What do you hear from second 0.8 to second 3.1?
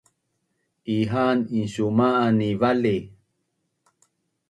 Iha’an insuma’an ni vali